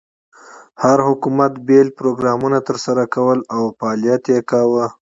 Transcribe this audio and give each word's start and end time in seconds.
هر 0.83 0.97
حکومت 1.07 1.51
بېل 1.67 1.87
پروګرامونه 1.99 2.57
تر 2.67 2.77
سره 2.85 3.03
کول 3.15 3.39
او 3.55 3.63
فعالیت 3.79 4.23
یې 4.33 4.39
کاوه. 4.49 4.85